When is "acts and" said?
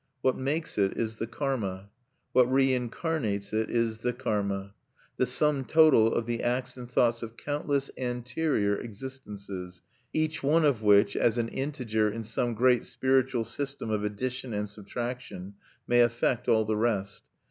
6.41-6.89